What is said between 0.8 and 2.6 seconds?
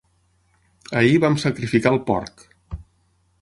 Ahir vam sacrificar el porc.